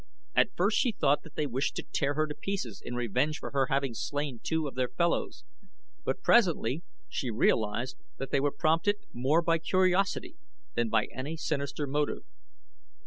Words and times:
At 0.35 0.49
first 0.55 0.79
she 0.79 0.91
thought 0.93 1.21
that 1.21 1.35
they 1.35 1.45
wished 1.45 1.75
to 1.75 1.83
tear 1.93 2.15
her 2.15 2.25
to 2.25 2.33
pieces 2.33 2.81
in 2.83 2.95
revenge 2.95 3.37
for 3.37 3.51
her 3.51 3.67
having 3.69 3.93
slain 3.93 4.39
two 4.41 4.67
of 4.67 4.73
their 4.73 4.87
fellows, 4.89 5.45
but 6.03 6.23
presently 6.23 6.81
she 7.07 7.29
realized 7.29 7.97
that 8.17 8.31
they 8.31 8.39
were 8.39 8.49
prompted 8.49 8.95
more 9.13 9.43
by 9.43 9.59
curiosity 9.59 10.37
than 10.73 10.89
by 10.89 11.05
any 11.15 11.37
sinister 11.37 11.85
motive. 11.85 12.23